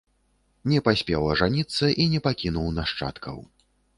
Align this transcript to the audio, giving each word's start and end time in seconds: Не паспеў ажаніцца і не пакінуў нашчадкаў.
Не 0.71 0.79
паспеў 0.87 1.27
ажаніцца 1.33 1.85
і 2.05 2.09
не 2.13 2.21
пакінуў 2.27 2.67
нашчадкаў. 2.81 3.37